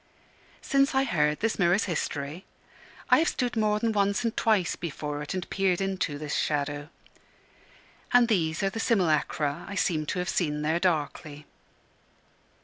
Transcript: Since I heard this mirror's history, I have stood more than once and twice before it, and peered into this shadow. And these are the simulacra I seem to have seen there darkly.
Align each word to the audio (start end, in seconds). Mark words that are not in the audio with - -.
Since 0.63 0.95
I 0.95 1.03
heard 1.03 1.41
this 1.41 1.59
mirror's 1.59 1.83
history, 1.83 2.43
I 3.11 3.19
have 3.19 3.27
stood 3.27 3.55
more 3.55 3.77
than 3.79 3.91
once 3.91 4.23
and 4.23 4.35
twice 4.35 4.75
before 4.75 5.21
it, 5.21 5.35
and 5.35 5.47
peered 5.51 5.79
into 5.79 6.17
this 6.17 6.33
shadow. 6.33 6.89
And 8.11 8.27
these 8.27 8.63
are 8.63 8.71
the 8.71 8.79
simulacra 8.79 9.63
I 9.69 9.75
seem 9.75 10.07
to 10.07 10.17
have 10.17 10.27
seen 10.27 10.63
there 10.63 10.79
darkly. 10.79 11.45